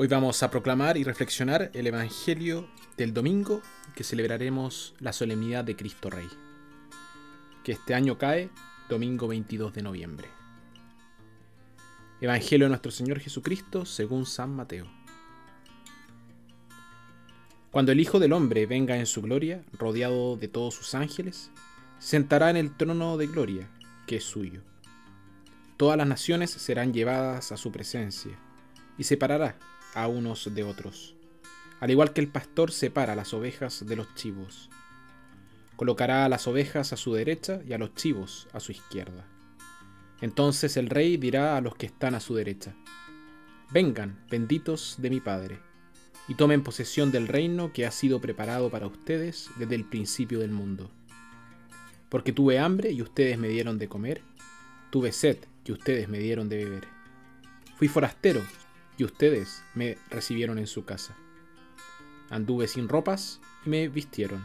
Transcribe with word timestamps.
Hoy 0.00 0.06
vamos 0.06 0.44
a 0.44 0.50
proclamar 0.52 0.96
y 0.96 1.02
reflexionar 1.02 1.72
el 1.74 1.88
Evangelio 1.88 2.68
del 2.96 3.12
domingo 3.12 3.62
que 3.96 4.04
celebraremos 4.04 4.94
la 5.00 5.12
solemnidad 5.12 5.64
de 5.64 5.74
Cristo 5.74 6.08
Rey, 6.08 6.28
que 7.64 7.72
este 7.72 7.94
año 7.94 8.16
cae 8.16 8.48
domingo 8.88 9.26
22 9.26 9.74
de 9.74 9.82
noviembre. 9.82 10.28
Evangelio 12.20 12.66
de 12.66 12.68
nuestro 12.68 12.92
Señor 12.92 13.18
Jesucristo 13.18 13.84
según 13.84 14.24
San 14.24 14.54
Mateo. 14.54 14.86
Cuando 17.72 17.90
el 17.90 17.98
Hijo 17.98 18.20
del 18.20 18.34
Hombre 18.34 18.66
venga 18.66 18.96
en 18.96 19.06
su 19.06 19.20
gloria, 19.20 19.64
rodeado 19.72 20.36
de 20.36 20.46
todos 20.46 20.74
sus 20.74 20.94
ángeles, 20.94 21.50
sentará 21.98 22.50
en 22.50 22.56
el 22.56 22.76
trono 22.76 23.16
de 23.16 23.26
gloria, 23.26 23.68
que 24.06 24.18
es 24.18 24.24
suyo. 24.24 24.60
Todas 25.76 25.98
las 25.98 26.06
naciones 26.06 26.52
serán 26.52 26.92
llevadas 26.92 27.50
a 27.50 27.56
su 27.56 27.72
presencia, 27.72 28.38
y 28.96 29.02
separará 29.02 29.56
a 29.94 30.08
unos 30.08 30.54
de 30.54 30.62
otros, 30.64 31.14
al 31.80 31.90
igual 31.90 32.12
que 32.12 32.20
el 32.20 32.28
pastor 32.28 32.72
separa 32.72 33.14
las 33.14 33.34
ovejas 33.34 33.84
de 33.86 33.96
los 33.96 34.14
chivos. 34.14 34.70
Colocará 35.76 36.24
a 36.24 36.28
las 36.28 36.46
ovejas 36.46 36.92
a 36.92 36.96
su 36.96 37.14
derecha 37.14 37.60
y 37.66 37.72
a 37.72 37.78
los 37.78 37.94
chivos 37.94 38.48
a 38.52 38.60
su 38.60 38.72
izquierda. 38.72 39.26
Entonces 40.20 40.76
el 40.76 40.88
rey 40.88 41.16
dirá 41.16 41.56
a 41.56 41.60
los 41.60 41.76
que 41.76 41.86
están 41.86 42.14
a 42.14 42.20
su 42.20 42.34
derecha, 42.34 42.74
Vengan, 43.70 44.18
benditos 44.30 44.96
de 44.98 45.10
mi 45.10 45.20
Padre, 45.20 45.58
y 46.26 46.34
tomen 46.34 46.62
posesión 46.62 47.12
del 47.12 47.28
reino 47.28 47.70
que 47.72 47.84
ha 47.84 47.90
sido 47.90 48.18
preparado 48.18 48.70
para 48.70 48.86
ustedes 48.86 49.50
desde 49.58 49.74
el 49.74 49.84
principio 49.84 50.38
del 50.38 50.52
mundo. 50.52 50.90
Porque 52.08 52.32
tuve 52.32 52.58
hambre 52.58 52.92
y 52.92 53.02
ustedes 53.02 53.38
me 53.38 53.48
dieron 53.48 53.78
de 53.78 53.88
comer, 53.88 54.22
tuve 54.90 55.12
sed 55.12 55.36
y 55.66 55.72
ustedes 55.72 56.08
me 56.08 56.18
dieron 56.18 56.48
de 56.48 56.64
beber. 56.64 56.88
Fui 57.76 57.88
forastero 57.88 58.40
y 58.98 59.04
ustedes 59.04 59.64
me 59.74 59.96
recibieron 60.10 60.58
en 60.58 60.66
su 60.66 60.84
casa. 60.84 61.16
Anduve 62.28 62.66
sin 62.66 62.88
ropas 62.88 63.40
y 63.64 63.70
me 63.70 63.88
vistieron. 63.88 64.44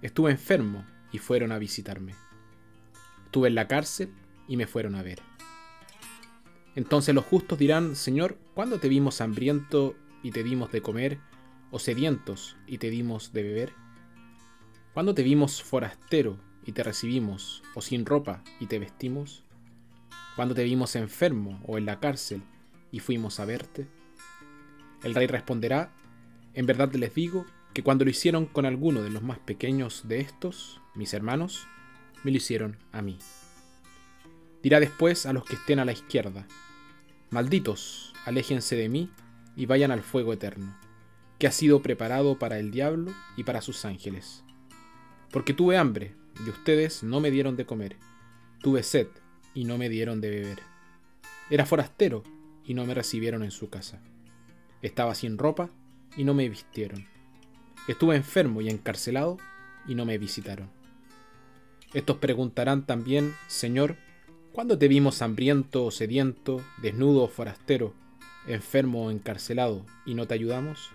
Estuve 0.00 0.30
enfermo 0.30 0.86
y 1.12 1.18
fueron 1.18 1.50
a 1.52 1.58
visitarme. 1.58 2.14
Estuve 3.26 3.48
en 3.48 3.56
la 3.56 3.66
cárcel 3.66 4.14
y 4.46 4.56
me 4.56 4.68
fueron 4.68 4.94
a 4.94 5.02
ver. 5.02 5.20
Entonces 6.76 7.14
los 7.14 7.24
justos 7.24 7.58
dirán, 7.58 7.96
Señor, 7.96 8.38
¿cuándo 8.54 8.78
te 8.78 8.88
vimos 8.88 9.20
hambriento 9.20 9.96
y 10.22 10.30
te 10.30 10.44
dimos 10.44 10.70
de 10.70 10.80
comer, 10.80 11.18
o 11.70 11.80
sedientos 11.80 12.56
y 12.66 12.78
te 12.78 12.90
dimos 12.90 13.32
de 13.32 13.42
beber? 13.42 13.72
¿Cuándo 14.94 15.14
te 15.14 15.24
vimos 15.24 15.62
forastero 15.62 16.38
y 16.64 16.72
te 16.72 16.84
recibimos, 16.84 17.64
o 17.74 17.80
sin 17.80 18.06
ropa 18.06 18.44
y 18.60 18.66
te 18.66 18.78
vestimos? 18.78 19.42
¿Cuándo 20.36 20.54
te 20.54 20.62
vimos 20.62 20.94
enfermo 20.94 21.60
o 21.66 21.76
en 21.76 21.86
la 21.86 21.98
cárcel 21.98 22.42
y 22.90 23.00
fuimos 23.00 23.40
a 23.40 23.44
verte? 23.44 23.86
El 25.02 25.14
rey 25.14 25.26
responderá, 25.26 25.92
en 26.54 26.66
verdad 26.66 26.92
les 26.94 27.14
digo 27.14 27.46
que 27.72 27.82
cuando 27.82 28.04
lo 28.04 28.10
hicieron 28.10 28.46
con 28.46 28.66
alguno 28.66 29.02
de 29.02 29.10
los 29.10 29.22
más 29.22 29.38
pequeños 29.38 30.08
de 30.08 30.20
estos, 30.20 30.80
mis 30.94 31.14
hermanos, 31.14 31.66
me 32.24 32.30
lo 32.30 32.36
hicieron 32.36 32.76
a 32.92 33.02
mí. 33.02 33.18
Dirá 34.62 34.80
después 34.80 35.26
a 35.26 35.32
los 35.32 35.44
que 35.44 35.54
estén 35.54 35.78
a 35.78 35.84
la 35.84 35.92
izquierda, 35.92 36.46
malditos, 37.30 38.12
aléjense 38.24 38.74
de 38.74 38.88
mí 38.88 39.10
y 39.54 39.66
vayan 39.66 39.92
al 39.92 40.02
fuego 40.02 40.32
eterno, 40.32 40.76
que 41.38 41.46
ha 41.46 41.52
sido 41.52 41.82
preparado 41.82 42.38
para 42.38 42.58
el 42.58 42.70
diablo 42.70 43.12
y 43.36 43.44
para 43.44 43.60
sus 43.60 43.84
ángeles. 43.84 44.42
Porque 45.30 45.54
tuve 45.54 45.76
hambre, 45.76 46.14
y 46.44 46.50
ustedes 46.50 47.02
no 47.02 47.20
me 47.20 47.30
dieron 47.30 47.56
de 47.56 47.66
comer, 47.66 47.96
tuve 48.60 48.82
sed, 48.82 49.08
y 49.54 49.64
no 49.64 49.78
me 49.78 49.88
dieron 49.88 50.20
de 50.20 50.30
beber. 50.30 50.58
Era 51.50 51.66
forastero, 51.66 52.24
y 52.68 52.74
no 52.74 52.84
me 52.84 52.94
recibieron 52.94 53.42
en 53.42 53.50
su 53.50 53.70
casa. 53.70 53.98
Estaba 54.82 55.14
sin 55.14 55.38
ropa 55.38 55.70
y 56.16 56.24
no 56.24 56.34
me 56.34 56.48
vistieron. 56.48 57.06
Estuve 57.88 58.14
enfermo 58.14 58.60
y 58.60 58.68
encarcelado 58.68 59.38
y 59.88 59.94
no 59.94 60.04
me 60.04 60.18
visitaron. 60.18 60.70
Estos 61.94 62.18
preguntarán 62.18 62.84
también, 62.84 63.34
Señor, 63.46 63.96
¿cuándo 64.52 64.78
te 64.78 64.86
vimos 64.86 65.22
hambriento 65.22 65.86
o 65.86 65.90
sediento, 65.90 66.62
desnudo 66.82 67.22
o 67.24 67.28
forastero, 67.28 67.94
enfermo 68.46 69.06
o 69.06 69.10
encarcelado 69.10 69.86
y 70.04 70.12
no 70.12 70.26
te 70.26 70.34
ayudamos? 70.34 70.90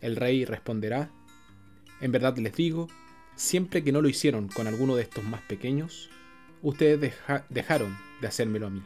El 0.00 0.16
rey 0.16 0.44
responderá, 0.44 1.12
en 2.00 2.10
verdad 2.10 2.36
les 2.38 2.56
digo, 2.56 2.88
siempre 3.36 3.84
que 3.84 3.92
no 3.92 4.02
lo 4.02 4.08
hicieron 4.08 4.48
con 4.48 4.66
alguno 4.66 4.96
de 4.96 5.02
estos 5.02 5.22
más 5.22 5.42
pequeños, 5.42 6.10
ustedes 6.60 7.14
dejaron 7.48 7.96
de 8.20 8.26
hacérmelo 8.26 8.66
a 8.66 8.70
mí. 8.70 8.82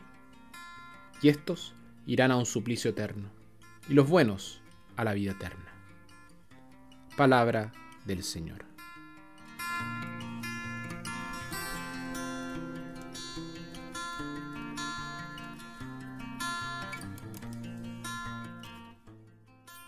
Y 1.22 1.30
estos 1.30 1.72
irán 2.06 2.30
a 2.30 2.36
un 2.36 2.46
suplicio 2.46 2.90
eterno, 2.90 3.28
y 3.88 3.94
los 3.94 4.08
buenos 4.08 4.60
a 4.96 5.04
la 5.04 5.12
vida 5.12 5.32
eterna. 5.32 5.72
Palabra 7.16 7.72
del 8.04 8.22
Señor. 8.22 8.64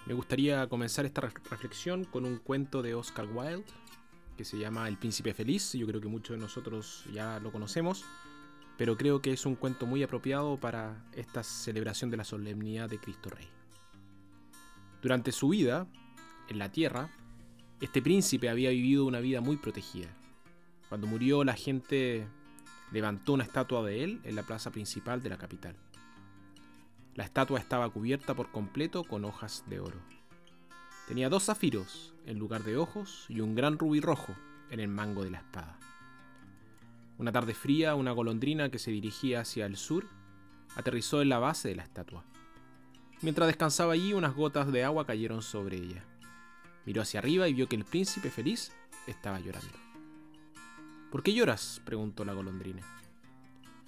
Me 0.06 0.14
gustaría 0.14 0.66
comenzar 0.68 1.04
esta 1.04 1.20
reflexión 1.20 2.04
con 2.04 2.24
un 2.24 2.38
cuento 2.38 2.82
de 2.82 2.94
Oscar 2.94 3.26
Wilde 3.30 3.64
que 4.36 4.44
se 4.44 4.58
llama 4.58 4.88
El 4.88 4.96
Príncipe 4.96 5.34
Feliz. 5.34 5.72
Yo 5.74 5.86
creo 5.86 6.00
que 6.00 6.08
muchos 6.08 6.36
de 6.36 6.40
nosotros 6.40 7.04
ya 7.12 7.38
lo 7.40 7.52
conocemos 7.52 8.04
pero 8.78 8.96
creo 8.96 9.20
que 9.20 9.32
es 9.32 9.44
un 9.44 9.56
cuento 9.56 9.86
muy 9.86 10.04
apropiado 10.04 10.56
para 10.56 11.04
esta 11.12 11.42
celebración 11.42 12.10
de 12.10 12.16
la 12.16 12.24
solemnidad 12.24 12.88
de 12.88 12.98
Cristo 12.98 13.28
Rey. 13.28 13.48
Durante 15.02 15.32
su 15.32 15.48
vida, 15.48 15.88
en 16.48 16.58
la 16.58 16.70
tierra, 16.70 17.10
este 17.80 18.00
príncipe 18.00 18.48
había 18.48 18.70
vivido 18.70 19.04
una 19.04 19.18
vida 19.18 19.40
muy 19.40 19.56
protegida. 19.56 20.08
Cuando 20.88 21.08
murió, 21.08 21.42
la 21.42 21.54
gente 21.54 22.26
levantó 22.92 23.32
una 23.32 23.44
estatua 23.44 23.82
de 23.82 24.04
él 24.04 24.20
en 24.22 24.36
la 24.36 24.44
plaza 24.44 24.70
principal 24.70 25.22
de 25.22 25.28
la 25.28 25.38
capital. 25.38 25.76
La 27.16 27.24
estatua 27.24 27.58
estaba 27.58 27.90
cubierta 27.90 28.34
por 28.34 28.52
completo 28.52 29.02
con 29.02 29.24
hojas 29.24 29.64
de 29.66 29.80
oro. 29.80 29.98
Tenía 31.08 31.28
dos 31.28 31.46
zafiros 31.46 32.14
en 32.26 32.38
lugar 32.38 32.62
de 32.62 32.76
ojos 32.76 33.26
y 33.28 33.40
un 33.40 33.56
gran 33.56 33.76
rubí 33.76 34.00
rojo 34.00 34.36
en 34.70 34.78
el 34.78 34.88
mango 34.88 35.24
de 35.24 35.30
la 35.30 35.38
espada. 35.38 35.78
Una 37.18 37.32
tarde 37.32 37.52
fría, 37.52 37.96
una 37.96 38.12
golondrina 38.12 38.70
que 38.70 38.78
se 38.78 38.92
dirigía 38.92 39.40
hacia 39.40 39.66
el 39.66 39.76
sur 39.76 40.06
aterrizó 40.76 41.20
en 41.20 41.28
la 41.28 41.40
base 41.40 41.68
de 41.68 41.74
la 41.74 41.82
estatua. 41.82 42.24
Mientras 43.22 43.48
descansaba 43.48 43.94
allí, 43.94 44.12
unas 44.12 44.34
gotas 44.34 44.70
de 44.70 44.84
agua 44.84 45.04
cayeron 45.04 45.42
sobre 45.42 45.76
ella. 45.78 46.04
Miró 46.86 47.02
hacia 47.02 47.18
arriba 47.18 47.48
y 47.48 47.54
vio 47.54 47.68
que 47.68 47.74
el 47.74 47.84
príncipe 47.84 48.30
feliz 48.30 48.72
estaba 49.08 49.40
llorando. 49.40 49.74
¿Por 51.10 51.24
qué 51.24 51.34
lloras? 51.34 51.82
preguntó 51.84 52.24
la 52.24 52.34
golondrina. 52.34 52.82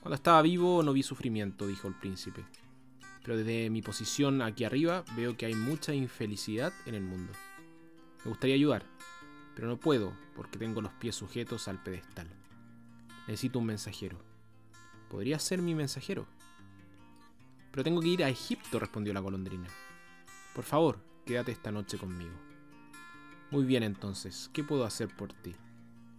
Cuando 0.01 0.17
estaba 0.17 0.43
vivo 0.43 0.83
no 0.83 0.93
vi 0.93 1.05
sufrimiento, 1.05 1.69
dijo 1.69 1.87
el 1.87 1.95
príncipe. 1.95 2.45
Pero 3.23 3.37
desde 3.37 3.71
mi 3.71 3.83
posición 3.83 4.43
aquí 4.43 4.65
arriba 4.65 5.05
veo 5.15 5.37
que 5.37 5.47
hay 5.47 5.55
mucha 5.55 5.95
infelicidad 5.95 6.73
en 6.87 6.97
el 6.97 7.03
mundo. 7.03 7.33
Me 8.25 8.31
gustaría 8.31 8.57
ayudar, 8.57 8.83
pero 9.55 9.69
no 9.69 9.79
puedo 9.79 10.17
porque 10.35 10.59
tengo 10.59 10.81
los 10.81 10.93
pies 10.95 11.15
sujetos 11.15 11.69
al 11.69 11.81
pedestal. 11.83 12.27
Necesito 13.31 13.61
un 13.61 13.67
mensajero. 13.67 14.19
¿Podría 15.09 15.39
ser 15.39 15.63
mi 15.63 15.73
mensajero? 15.73 16.27
Pero 17.71 17.85
tengo 17.85 18.01
que 18.01 18.09
ir 18.09 18.25
a 18.25 18.29
Egipto, 18.29 18.81
respondió 18.81 19.15
la 19.15 19.21
golondrina. 19.21 19.69
Por 20.53 20.65
favor, 20.65 20.99
quédate 21.25 21.53
esta 21.53 21.71
noche 21.71 21.97
conmigo. 21.97 22.35
Muy 23.53 23.65
bien 23.65 23.85
entonces, 23.85 24.51
¿qué 24.53 24.65
puedo 24.65 24.85
hacer 24.85 25.15
por 25.17 25.33
ti? 25.33 25.55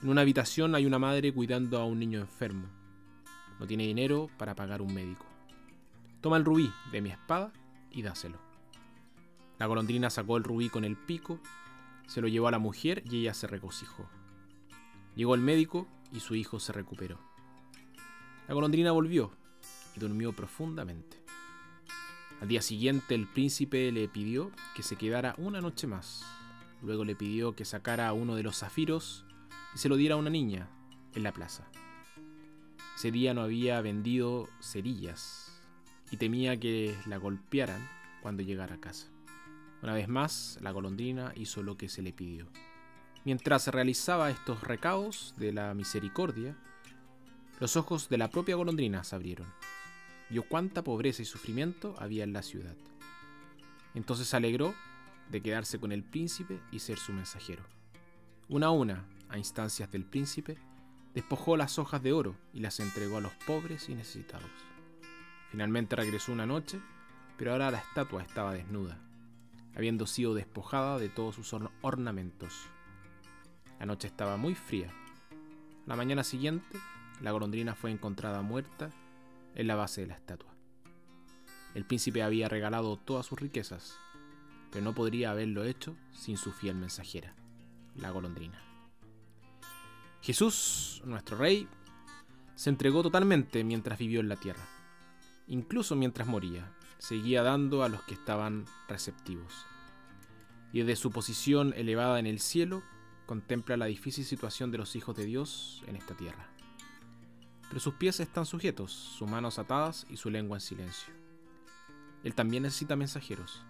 En 0.02 0.08
una 0.08 0.22
habitación 0.22 0.74
hay 0.74 0.86
una 0.86 1.00
madre 1.00 1.34
cuidando 1.34 1.80
a 1.80 1.86
un 1.86 2.00
niño 2.00 2.22
enfermo. 2.22 2.70
No 3.60 3.68
tiene 3.68 3.84
dinero 3.84 4.30
para 4.38 4.56
pagar 4.56 4.82
un 4.82 4.94
médico. 4.94 5.26
Toma 6.22 6.38
el 6.38 6.46
rubí 6.46 6.72
de 6.94 7.02
mi 7.02 7.10
espada 7.10 7.52
y 7.92 8.04
dáselo. 8.04 8.40
La 9.60 9.66
golondrina 9.66 10.10
sacó 10.10 10.38
el 10.38 10.46
rubí 10.46 10.70
con 10.70 10.86
el 10.86 10.96
pico, 10.96 11.42
se 12.08 12.22
lo 12.22 12.30
llevó 12.30 12.48
a 12.48 12.52
la 12.52 12.60
mujer 12.60 13.04
y 13.06 13.20
ella 13.20 13.34
se 13.34 13.48
regocijó. 13.48 14.10
Llegó 15.14 15.36
el 15.36 15.42
médico 15.42 15.90
y 16.12 16.20
su 16.20 16.36
hijo 16.36 16.60
se 16.60 16.74
recuperó. 16.74 17.20
La 18.48 18.54
golondrina 18.54 18.92
volvió 18.92 19.32
y 19.96 20.00
durmió 20.00 20.34
profundamente. 20.34 21.22
Al 22.42 22.48
día 22.48 22.62
siguiente 22.62 23.14
el 23.14 23.28
príncipe 23.28 23.92
le 23.92 24.08
pidió 24.08 24.52
que 24.76 24.84
se 24.84 24.96
quedara 24.96 25.36
una 25.38 25.62
noche 25.62 25.88
más. 25.88 26.26
Luego 26.82 27.06
le 27.06 27.16
pidió 27.16 27.56
que 27.56 27.66
sacara 27.66 28.12
uno 28.14 28.36
de 28.36 28.44
los 28.44 28.58
zafiros 28.58 29.26
y 29.76 29.78
se 29.78 29.90
lo 29.90 29.96
diera 29.96 30.16
a 30.16 30.18
una 30.18 30.32
niña 30.32 30.68
en 31.14 31.24
la 31.24 31.32
plaza. 31.32 31.70
Ese 32.96 33.12
día 33.12 33.34
no 33.34 33.42
había 33.42 33.80
vendido 33.82 34.50
cerillas 34.60 35.62
y 36.12 36.18
temía 36.18 36.60
que 36.60 36.96
la 37.06 37.18
golpearan 37.18 37.88
cuando 38.22 38.44
llegara 38.44 38.76
a 38.76 38.82
casa. 38.82 39.08
Una 39.82 39.94
vez 39.94 40.08
más, 40.08 40.60
la 40.62 40.72
golondrina 40.72 41.34
hizo 41.36 41.64
lo 41.64 41.78
que 41.78 41.90
se 41.90 42.02
le 42.02 42.14
pidió. 42.14 42.48
Mientras 43.24 43.68
realizaba 43.68 44.32
estos 44.32 44.64
recados 44.64 45.36
de 45.38 45.54
la 45.54 45.74
misericordia, 45.76 46.56
los 47.60 47.76
ojos 47.76 48.10
de 48.10 48.18
la 48.18 48.32
propia 48.32 48.56
golondrina 48.56 49.04
se 49.04 49.16
abrieron. 49.16 49.48
Vio 50.32 50.44
cuánta 50.44 50.84
pobreza 50.84 51.22
y 51.22 51.26
sufrimiento 51.26 51.94
había 52.00 52.24
en 52.24 52.34
la 52.34 52.42
ciudad. 52.42 52.76
Entonces 53.94 54.28
se 54.28 54.38
alegró 54.38 54.74
de 55.30 55.42
quedarse 55.42 55.80
con 55.80 55.92
el 55.92 56.04
príncipe 56.04 56.60
y 56.72 56.80
ser 56.80 56.98
su 56.98 57.14
mensajero. 57.14 57.64
Una 58.50 58.68
a 58.68 58.72
una, 58.72 59.06
a 59.30 59.38
instancias 59.38 59.92
del 59.92 60.04
príncipe, 60.04 60.58
despojó 61.14 61.58
las 61.58 61.78
hojas 61.78 62.02
de 62.02 62.14
oro 62.14 62.36
y 62.54 62.62
las 62.62 62.80
entregó 62.80 63.18
a 63.18 63.22
los 63.22 63.34
pobres 63.46 63.88
y 63.88 63.94
necesitados. 63.94 64.50
Finalmente 65.52 65.96
regresó 65.96 66.32
una 66.32 66.48
noche, 66.48 66.80
pero 67.38 67.52
ahora 67.52 67.70
la 67.70 67.78
estatua 67.78 68.24
estaba 68.24 68.54
desnuda, 68.54 68.98
habiendo 69.76 70.08
sido 70.08 70.34
despojada 70.34 70.98
de 70.98 71.10
todos 71.10 71.36
sus 71.36 71.54
ornamentos. 71.82 72.70
La 73.82 73.88
noche 73.88 74.06
estaba 74.06 74.38
muy 74.38 74.54
fría. 74.54 74.94
La 75.88 75.96
mañana 75.96 76.24
siguiente, 76.24 76.78
la 77.20 77.32
golondrina 77.32 77.74
fue 77.74 77.90
encontrada 77.90 78.44
muerta 78.44 78.92
en 79.56 79.66
la 79.66 79.76
base 79.76 80.02
de 80.02 80.08
la 80.08 80.14
estatua. 80.14 80.54
El 81.74 81.86
príncipe 81.86 82.22
había 82.22 82.48
regalado 82.48 82.98
todas 82.98 83.26
sus 83.26 83.40
riquezas, 83.40 83.98
pero 84.70 84.86
no 84.86 84.94
podría 84.94 85.32
haberlo 85.32 85.64
hecho 85.64 85.96
sin 86.14 86.38
su 86.38 86.52
fiel 86.52 86.76
mensajera, 86.76 87.34
la 87.96 88.12
golondrina. 88.12 88.62
Jesús, 90.22 91.02
nuestro 91.04 91.38
Rey, 91.38 91.68
se 92.54 92.70
entregó 92.70 93.02
totalmente 93.02 93.64
mientras 93.64 93.98
vivió 93.98 94.20
en 94.20 94.30
la 94.30 94.36
tierra. 94.36 94.64
Incluso 95.48 95.96
mientras 95.96 96.28
moría, 96.28 96.72
seguía 97.00 97.42
dando 97.42 97.82
a 97.82 97.90
los 97.90 98.04
que 98.04 98.14
estaban 98.14 98.66
receptivos. 98.88 99.66
Y 100.72 100.82
desde 100.82 100.98
su 100.98 101.10
posición 101.10 101.74
elevada 101.76 102.20
en 102.20 102.28
el 102.28 102.40
cielo, 102.40 102.84
contempla 103.32 103.78
la 103.78 103.86
difícil 103.86 104.26
situación 104.26 104.72
de 104.72 104.78
los 104.78 104.94
hijos 104.98 105.16
de 105.16 105.24
Dios 105.24 105.82
en 105.88 105.96
esta 105.96 106.14
tierra. 106.16 106.50
Pero 107.70 107.80
sus 107.80 107.94
pies 107.94 108.20
están 108.20 108.46
sujetos, 108.46 108.92
sus 108.92 109.26
manos 109.26 109.58
atadas 109.58 110.06
y 110.10 110.18
su 110.18 110.30
lengua 110.30 110.58
en 110.58 110.62
silencio. 110.62 111.14
Él 112.26 112.36
también 112.36 112.64
necesita 112.64 112.98
mensajeros. 112.98 113.64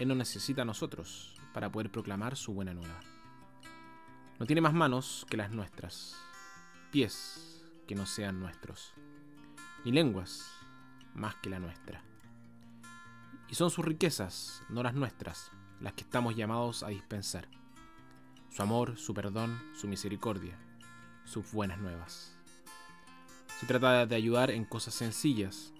Él 0.00 0.08
no 0.08 0.16
necesita 0.16 0.62
a 0.62 0.64
nosotros 0.64 1.36
para 1.54 1.70
poder 1.70 1.92
proclamar 1.92 2.36
su 2.36 2.52
buena 2.52 2.74
nueva. 2.74 2.98
No 4.40 4.46
tiene 4.46 4.60
más 4.60 4.74
manos 4.74 5.24
que 5.30 5.36
las 5.36 5.52
nuestras, 5.52 6.16
pies 6.90 7.64
que 7.86 7.94
no 7.94 8.06
sean 8.06 8.40
nuestros, 8.40 8.92
ni 9.84 9.92
lenguas 9.92 10.50
más 11.14 11.36
que 11.36 11.48
la 11.48 11.60
nuestra. 11.60 12.02
Y 13.48 13.54
son 13.54 13.70
sus 13.70 13.84
riquezas, 13.84 14.64
no 14.68 14.82
las 14.82 14.94
nuestras, 14.94 15.52
las 15.78 15.92
que 15.92 16.02
estamos 16.02 16.34
llamados 16.34 16.82
a 16.82 16.88
dispensar. 16.88 17.59
Su 18.50 18.62
amor, 18.62 18.98
su 18.98 19.14
perdón, 19.14 19.62
su 19.74 19.86
misericordia, 19.86 20.58
sus 21.24 21.52
buenas 21.52 21.78
nuevas. 21.78 22.36
Se 23.60 23.66
trata 23.66 24.06
de 24.06 24.16
ayudar 24.16 24.50
en 24.50 24.64
cosas 24.64 24.92
sencillas, 24.92 25.72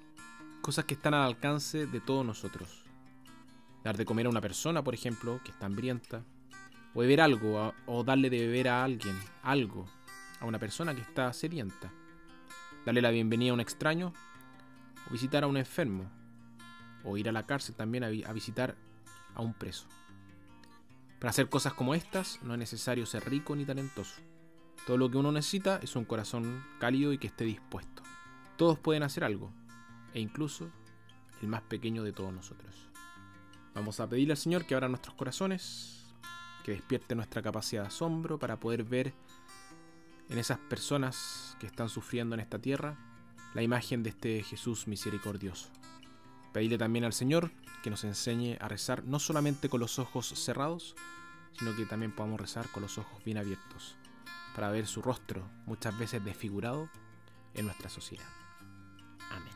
cosas 0.63 0.85
que 0.85 0.95
están 0.95 1.15
al 1.15 1.27
alcance 1.27 1.87
de 1.87 2.01
todos 2.01 2.25
nosotros. 2.25 2.85
Dar 3.83 3.97
de 3.97 4.05
comer 4.05 4.27
a 4.27 4.31
una 4.31 4.41
persona, 4.41 4.85
por 4.85 4.95
ejemplo, 4.95 5.41
que 5.43 5.51
está 5.51 5.67
hambrienta, 5.67 6.23
o 6.95 7.01
beber 7.01 7.21
algo, 7.21 7.75
o 7.87 8.05
darle 8.05 8.31
de 8.31 8.47
beber 8.47 8.69
a 8.69 8.85
alguien 8.85 9.19
algo, 9.43 9.89
a 10.39 10.47
una 10.47 10.61
persona 10.61 10.95
que 10.95 11.01
está 11.01 11.33
sedienta. 11.33 11.91
Darle 12.87 13.03
la 13.03 13.11
bienvenida 13.11 13.51
a 13.51 13.55
un 13.55 13.61
extraño, 13.61 14.13
o 15.09 15.13
visitar 15.13 15.43
a 15.43 15.49
un 15.49 15.57
enfermo, 15.57 16.09
o 17.03 17.17
ir 17.17 17.29
a 17.29 17.33
la 17.33 17.47
cárcel 17.47 17.75
también 17.75 18.05
a, 18.05 18.33
visitar 18.33 18.77
a 19.35 19.43
un 19.43 19.55
preso. 19.55 19.89
Para 21.21 21.31
hacer 21.31 21.51
cosas 21.51 21.75
como 21.75 21.95
estas 21.95 22.43
no 22.43 22.55
es 22.55 22.59
necesario 22.59 23.05
ser 23.05 23.29
rico 23.29 23.55
ni 23.55 23.67
talentoso. 23.67 24.23
Todo 24.87 24.97
lo 24.97 25.11
que 25.11 25.19
uno 25.19 25.31
necesita 25.31 25.79
es 25.83 25.95
un 25.95 26.07
corazón 26.07 26.65
cálido 26.79 27.13
y 27.13 27.19
que 27.19 27.27
esté 27.27 27.45
dispuesto. 27.45 28.03
Todos 28.57 28.79
pueden 28.79 29.03
hacer 29.03 29.25
algo, 29.25 29.53
e 30.15 30.21
incluso 30.21 30.71
el 31.43 31.49
más 31.49 31.61
pequeño 31.61 32.03
de 32.03 32.13
todos 32.13 32.33
nosotros. 32.33 32.89
Vamos 33.75 34.01
a 34.01 34.09
pedirle 34.09 34.33
al 34.33 34.39
Señor 34.39 34.65
que 34.65 34.75
abra 34.75 34.89
nuestros 34.89 35.15
corazones, 35.15 36.07
que 36.65 36.73
despierte 36.73 37.15
nuestra 37.15 37.43
capacidad 37.43 37.83
de 37.83 37.89
asombro 37.89 38.39
para 38.39 38.59
poder 38.59 38.85
ver 38.85 39.13
en 40.31 40.39
esas 40.39 40.59
personas 40.59 41.55
que 41.61 41.67
están 41.67 41.91
sufriendo 41.91 42.35
en 42.35 42.41
esta 42.41 42.59
tierra 42.59 42.97
la 43.53 43.63
imagen 43.63 44.03
de 44.03 44.11
este 44.11 44.43
Jesús 44.43 44.87
misericordioso. 44.87 45.71
Pedirle 46.53 46.79
también 46.79 47.05
al 47.05 47.13
Señor 47.13 47.51
que 47.83 47.91
nos 47.91 48.05
enseñe 48.05 48.57
a 48.61 48.69
rezar 48.69 49.05
no 49.05 49.19
solamente 49.19 49.69
con 49.69 49.81
los 49.81 49.99
ojos 49.99 50.29
cerrados, 50.29 50.95
sino 51.59 51.75
que 51.77 51.87
también 51.87 52.13
podamos 52.13 52.41
rezar 52.41 52.69
con 52.71 52.83
los 52.83 52.99
ojos 52.99 53.25
bien 53.25 53.39
abiertos, 53.39 53.97
para 54.55 54.71
ver 54.71 54.87
su 54.87 55.03
rostro 55.03 55.49
muchas 55.67 55.99
veces 55.99 56.25
desfigurado 56.25 56.89
en 57.55 57.67
nuestra 57.67 57.89
sociedad. 57.89 58.29
Amén. 59.31 59.55